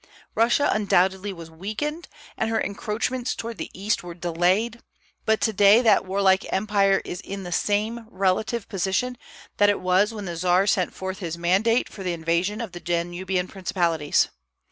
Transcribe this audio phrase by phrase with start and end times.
[0.33, 4.79] Russia undoubtedly was weakened, and her encroachments toward the East were delayed;
[5.27, 9.15] but to day that warlike empire is in the same relative position
[9.57, 12.79] that it was when the Czar sent forth his mandate for the invasion of the
[12.81, 14.29] Danubian principalities.